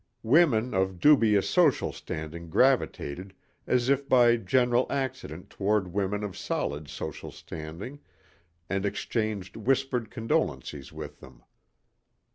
[0.23, 3.35] Women of dubious social standing gravitated
[3.67, 7.99] as if by general accident toward women of solid social standing
[8.67, 11.43] and exchanged whispered condolences with them.